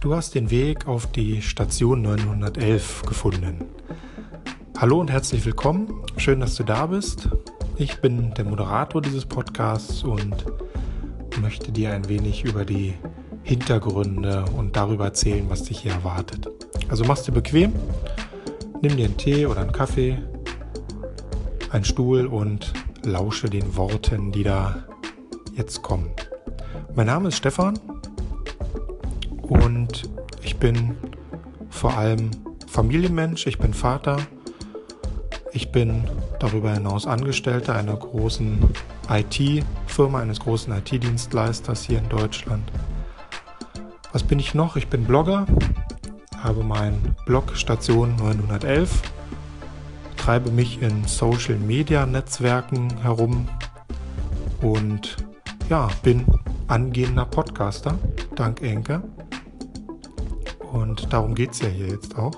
Du 0.00 0.14
hast 0.14 0.34
den 0.34 0.50
Weg 0.50 0.88
auf 0.88 1.12
die 1.12 1.42
Station 1.42 2.00
911 2.00 3.02
gefunden. 3.02 3.66
Hallo 4.78 4.98
und 4.98 5.10
herzlich 5.10 5.44
willkommen. 5.44 5.92
Schön, 6.16 6.40
dass 6.40 6.54
du 6.54 6.64
da 6.64 6.86
bist. 6.86 7.28
Ich 7.76 8.00
bin 8.00 8.32
der 8.32 8.46
Moderator 8.46 9.02
dieses 9.02 9.26
Podcasts 9.26 10.02
und 10.02 10.46
möchte 11.42 11.70
dir 11.70 11.92
ein 11.92 12.08
wenig 12.08 12.46
über 12.46 12.64
die 12.64 12.94
Hintergründe 13.42 14.46
und 14.56 14.74
darüber 14.74 15.04
erzählen, 15.04 15.44
was 15.50 15.64
dich 15.64 15.80
hier 15.80 15.92
erwartet. 15.92 16.48
Also 16.88 17.04
machst 17.04 17.28
du 17.28 17.32
bequem, 17.32 17.74
nimm 18.80 18.96
dir 18.96 19.04
einen 19.04 19.18
Tee 19.18 19.44
oder 19.44 19.60
einen 19.60 19.72
Kaffee, 19.72 20.16
einen 21.68 21.84
Stuhl 21.84 22.24
und 22.24 22.72
lausche 23.04 23.50
den 23.50 23.76
Worten, 23.76 24.32
die 24.32 24.44
da 24.44 24.82
jetzt 25.56 25.82
kommen. 25.82 26.08
Mein 26.94 27.06
Name 27.06 27.28
ist 27.28 27.36
Stefan 27.36 27.78
und 29.50 30.08
ich 30.42 30.56
bin 30.58 30.96
vor 31.68 31.96
allem 31.98 32.30
Familienmensch, 32.66 33.46
ich 33.46 33.58
bin 33.58 33.74
Vater, 33.74 34.16
ich 35.52 35.72
bin 35.72 36.04
darüber 36.38 36.72
hinaus 36.72 37.06
Angestellter 37.06 37.74
einer 37.74 37.96
großen 37.96 38.70
IT-Firma, 39.08 40.20
eines 40.20 40.38
großen 40.38 40.72
IT-Dienstleisters 40.72 41.82
hier 41.82 41.98
in 41.98 42.08
Deutschland. 42.08 42.70
Was 44.12 44.22
bin 44.22 44.38
ich 44.38 44.54
noch? 44.54 44.76
Ich 44.76 44.86
bin 44.86 45.04
Blogger, 45.04 45.46
habe 46.38 46.62
meinen 46.62 47.16
Blog 47.26 47.56
Station 47.56 48.14
911, 48.16 49.02
treibe 50.16 50.52
mich 50.52 50.80
in 50.80 51.04
Social 51.04 51.56
Media 51.56 52.06
Netzwerken 52.06 52.96
herum 53.02 53.48
und 54.62 55.16
ja, 55.68 55.88
bin 56.04 56.24
angehender 56.68 57.24
Podcaster, 57.24 57.98
dank 58.36 58.62
Enke. 58.62 59.02
Und 60.72 61.12
darum 61.12 61.34
geht 61.34 61.52
es 61.52 61.60
ja 61.60 61.68
hier 61.68 61.88
jetzt 61.88 62.16
auch. 62.16 62.32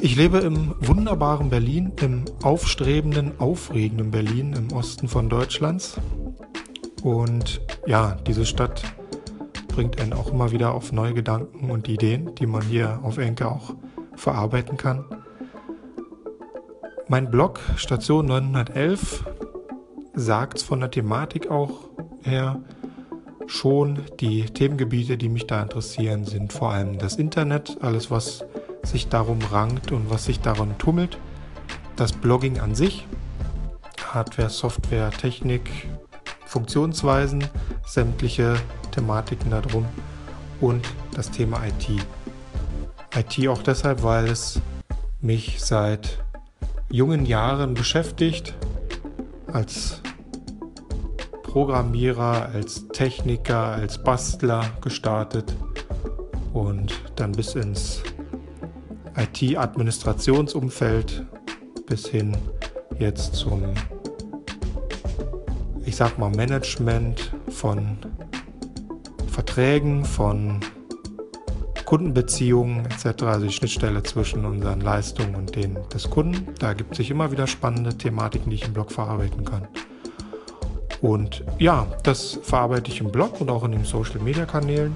Ich 0.00 0.16
lebe 0.16 0.38
im 0.38 0.74
wunderbaren 0.80 1.50
Berlin, 1.50 1.92
im 2.00 2.24
aufstrebenden, 2.42 3.38
aufregenden 3.38 4.10
Berlin 4.10 4.54
im 4.54 4.72
Osten 4.72 5.08
von 5.08 5.28
Deutschlands. 5.28 6.00
Und 7.02 7.60
ja, 7.86 8.16
diese 8.26 8.46
Stadt 8.46 8.82
bringt 9.68 10.00
einen 10.00 10.12
auch 10.12 10.32
immer 10.32 10.50
wieder 10.52 10.74
auf 10.74 10.92
neue 10.92 11.14
Gedanken 11.14 11.70
und 11.70 11.88
Ideen, 11.88 12.34
die 12.34 12.46
man 12.46 12.62
hier 12.62 13.00
auf 13.02 13.18
Enke 13.18 13.48
auch 13.48 13.74
verarbeiten 14.16 14.76
kann. 14.76 15.04
Mein 17.08 17.30
Blog 17.30 17.60
Station 17.76 18.26
911 18.26 19.24
sagt 20.14 20.62
von 20.62 20.80
der 20.80 20.90
Thematik 20.90 21.50
auch 21.50 21.90
her 22.22 22.62
schon, 23.50 24.00
die 24.20 24.44
Themengebiete, 24.44 25.18
die 25.18 25.28
mich 25.28 25.46
da 25.46 25.62
interessieren, 25.62 26.24
sind 26.24 26.52
vor 26.52 26.70
allem 26.72 26.98
das 26.98 27.16
Internet, 27.16 27.78
alles 27.80 28.10
was 28.10 28.44
sich 28.82 29.08
darum 29.08 29.38
rankt 29.50 29.92
und 29.92 30.08
was 30.08 30.24
sich 30.24 30.40
darum 30.40 30.78
tummelt, 30.78 31.18
das 31.96 32.12
Blogging 32.12 32.60
an 32.60 32.74
sich, 32.74 33.06
Hardware, 34.12 34.50
Software, 34.50 35.10
Technik, 35.10 35.70
Funktionsweisen, 36.46 37.44
sämtliche 37.86 38.56
Thematiken 38.92 39.50
darum 39.50 39.84
und 40.60 40.86
das 41.14 41.30
Thema 41.30 41.60
IT. 41.66 41.88
IT 43.16 43.48
auch 43.48 43.62
deshalb, 43.62 44.02
weil 44.02 44.28
es 44.28 44.60
mich 45.20 45.60
seit 45.60 46.22
jungen 46.88 47.26
Jahren 47.26 47.74
beschäftigt, 47.74 48.54
als 49.52 50.00
Programmierer, 51.50 52.48
als 52.54 52.86
Techniker, 52.92 53.72
als 53.72 53.98
Bastler 53.98 54.64
gestartet 54.82 55.52
und 56.52 56.92
dann 57.16 57.32
bis 57.32 57.56
ins 57.56 58.04
IT-Administrationsumfeld 59.16 61.26
bis 61.88 62.06
hin 62.06 62.36
jetzt 63.00 63.34
zum, 63.34 63.74
ich 65.84 65.96
sag 65.96 66.18
mal, 66.18 66.30
Management 66.30 67.32
von 67.48 67.98
Verträgen, 69.26 70.04
von 70.04 70.60
Kundenbeziehungen 71.84 72.86
etc., 72.86 73.24
also 73.24 73.46
die 73.46 73.52
Schnittstelle 73.52 74.04
zwischen 74.04 74.44
unseren 74.44 74.82
Leistungen 74.82 75.34
und 75.34 75.56
denen 75.56 75.78
des 75.88 76.10
Kunden. 76.10 76.54
Da 76.60 76.74
gibt 76.74 76.92
es 76.92 76.98
sich 76.98 77.10
immer 77.10 77.32
wieder 77.32 77.48
spannende 77.48 77.98
Thematiken, 77.98 78.50
die 78.50 78.56
ich 78.56 78.68
im 78.68 78.72
Blog 78.72 78.92
verarbeiten 78.92 79.44
kann. 79.44 79.66
Und 81.00 81.42
ja, 81.58 81.86
das 82.02 82.38
verarbeite 82.42 82.90
ich 82.90 83.00
im 83.00 83.10
Blog 83.10 83.40
und 83.40 83.48
auch 83.50 83.64
in 83.64 83.72
den 83.72 83.84
Social 83.84 84.20
Media 84.20 84.44
Kanälen. 84.44 84.94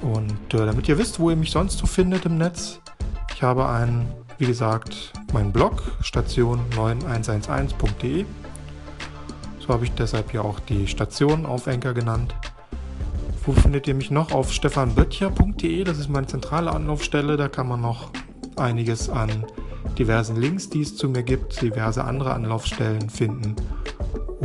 Und 0.00 0.54
äh, 0.54 0.66
damit 0.66 0.88
ihr 0.88 0.98
wisst, 0.98 1.20
wo 1.20 1.28
ihr 1.30 1.36
mich 1.36 1.50
sonst 1.50 1.78
so 1.78 1.86
findet 1.86 2.24
im 2.24 2.38
Netz, 2.38 2.80
ich 3.34 3.42
habe 3.42 3.68
einen, 3.68 4.06
wie 4.38 4.46
gesagt, 4.46 5.12
meinen 5.32 5.52
Blog, 5.52 5.82
station9111.de. 6.02 8.24
So 9.60 9.68
habe 9.68 9.84
ich 9.84 9.92
deshalb 9.92 10.32
ja 10.32 10.40
auch 10.42 10.58
die 10.60 10.86
Station 10.86 11.44
auf 11.46 11.66
Enker 11.66 11.94
genannt. 11.94 12.34
Wo 13.46 13.52
findet 13.52 13.86
ihr 13.86 13.94
mich 13.94 14.10
noch? 14.10 14.32
Auf 14.32 14.52
stefanböttcher.de, 14.52 15.84
das 15.84 15.98
ist 15.98 16.08
meine 16.08 16.26
zentrale 16.26 16.70
Anlaufstelle. 16.70 17.36
Da 17.36 17.48
kann 17.48 17.68
man 17.68 17.82
noch 17.82 18.10
einiges 18.56 19.10
an 19.10 19.44
diversen 19.98 20.36
Links, 20.36 20.70
die 20.70 20.80
es 20.80 20.96
zu 20.96 21.08
mir 21.08 21.22
gibt, 21.22 21.60
diverse 21.60 22.04
andere 22.04 22.32
Anlaufstellen 22.32 23.10
finden 23.10 23.54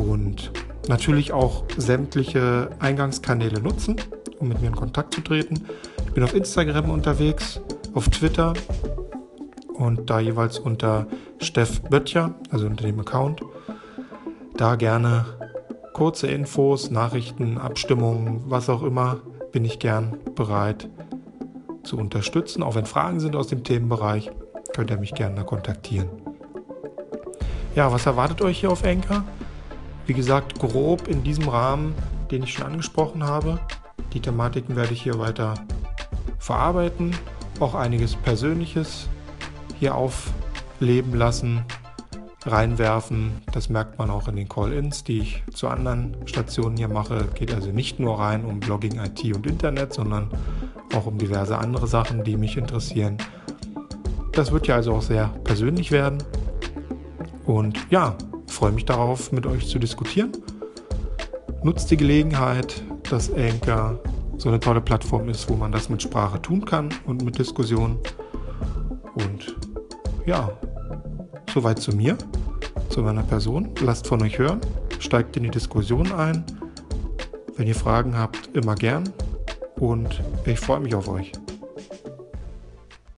und 0.09 0.51
natürlich 0.87 1.31
auch 1.33 1.63
sämtliche 1.77 2.69
Eingangskanäle 2.79 3.61
nutzen 3.61 3.97
um 4.39 4.47
mit 4.47 4.61
mir 4.61 4.67
in 4.67 4.75
Kontakt 4.75 5.13
zu 5.13 5.21
treten. 5.21 5.65
Ich 6.05 6.13
bin 6.13 6.23
auf 6.23 6.33
Instagram 6.33 6.89
unterwegs, 6.89 7.61
auf 7.93 8.09
Twitter 8.09 8.53
und 9.73 10.09
da 10.09 10.19
jeweils 10.19 10.59
unter 10.59 11.07
Steff 11.39 11.81
Böttcher, 11.81 12.35
also 12.49 12.65
unter 12.65 12.85
dem 12.85 12.99
Account. 12.99 13.41
Da 14.57 14.75
gerne 14.75 15.25
kurze 15.93 16.27
Infos, 16.27 16.91
Nachrichten, 16.91 17.57
Abstimmungen, 17.57 18.43
was 18.47 18.69
auch 18.69 18.83
immer, 18.83 19.17
bin 19.51 19.65
ich 19.65 19.79
gern 19.79 20.17
bereit 20.35 20.89
zu 21.83 21.97
unterstützen. 21.97 22.63
Auch 22.63 22.75
wenn 22.75 22.85
Fragen 22.85 23.19
sind 23.19 23.35
aus 23.35 23.47
dem 23.47 23.63
Themenbereich, 23.63 24.31
könnt 24.75 24.91
ihr 24.91 24.97
mich 24.97 25.13
gerne 25.13 25.43
kontaktieren. 25.43 26.09
Ja, 27.75 27.91
was 27.91 28.05
erwartet 28.05 28.41
euch 28.41 28.59
hier 28.59 28.71
auf 28.71 28.83
Enker? 28.83 29.23
Wie 30.09 30.15
gesagt, 30.15 30.57
grob 30.57 31.07
in 31.07 31.21
diesem 31.21 31.47
Rahmen, 31.49 31.93
den 32.31 32.41
ich 32.41 32.53
schon 32.53 32.65
angesprochen 32.65 33.23
habe. 33.23 33.59
Die 34.11 34.19
Thematiken 34.19 34.75
werde 34.75 34.91
ich 34.91 35.03
hier 35.03 35.19
weiter 35.19 35.53
verarbeiten, 36.39 37.15
auch 37.59 37.75
einiges 37.75 38.15
Persönliches 38.15 39.07
hier 39.77 39.93
aufleben 39.93 41.13
lassen, 41.13 41.63
reinwerfen. 42.43 43.33
Das 43.53 43.69
merkt 43.69 43.99
man 43.99 44.09
auch 44.09 44.27
in 44.27 44.35
den 44.35 44.49
Call-ins, 44.49 45.03
die 45.03 45.19
ich 45.19 45.43
zu 45.53 45.67
anderen 45.67 46.17
Stationen 46.25 46.75
hier 46.75 46.87
mache. 46.87 47.27
Geht 47.35 47.53
also 47.53 47.69
nicht 47.69 47.99
nur 47.99 48.17
rein 48.17 48.45
um 48.45 48.59
Blogging, 48.59 48.99
IT 48.99 49.23
und 49.35 49.45
Internet, 49.45 49.93
sondern 49.93 50.31
auch 50.95 51.05
um 51.05 51.19
diverse 51.19 51.55
andere 51.55 51.85
Sachen, 51.85 52.23
die 52.23 52.35
mich 52.35 52.57
interessieren. 52.57 53.17
Das 54.31 54.51
wird 54.51 54.65
ja 54.65 54.73
also 54.73 54.95
auch 54.95 55.03
sehr 55.03 55.27
persönlich 55.43 55.91
werden. 55.91 56.17
Und 57.45 57.77
ja, 57.91 58.15
freue 58.59 58.73
mich 58.73 58.83
darauf, 58.83 59.31
mit 59.31 59.45
euch 59.45 59.69
zu 59.69 59.79
diskutieren. 59.79 60.33
Nutzt 61.63 61.89
die 61.91 61.95
Gelegenheit, 61.95 62.83
dass 63.09 63.31
Anchor 63.33 63.97
so 64.37 64.49
eine 64.49 64.59
tolle 64.59 64.81
Plattform 64.81 65.29
ist, 65.29 65.49
wo 65.49 65.55
man 65.55 65.71
das 65.71 65.87
mit 65.87 66.01
Sprache 66.01 66.41
tun 66.41 66.65
kann 66.65 66.89
und 67.05 67.23
mit 67.23 67.39
Diskussion. 67.39 67.97
Und 69.13 69.55
ja, 70.25 70.51
soweit 71.53 71.79
zu 71.79 71.95
mir, 71.95 72.17
zu 72.89 73.01
meiner 73.01 73.23
Person. 73.23 73.69
Lasst 73.79 74.07
von 74.07 74.21
euch 74.23 74.37
hören, 74.37 74.59
steigt 74.99 75.37
in 75.37 75.43
die 75.43 75.51
Diskussion 75.51 76.11
ein. 76.11 76.43
Wenn 77.55 77.65
ihr 77.65 77.75
Fragen 77.75 78.17
habt, 78.17 78.49
immer 78.57 78.75
gern. 78.75 79.07
Und 79.77 80.21
ich 80.45 80.59
freue 80.59 80.81
mich 80.81 80.93
auf 80.95 81.07
euch. 81.07 81.31